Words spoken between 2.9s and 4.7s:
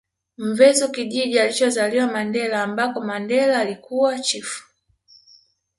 Mandela alikuwa chifu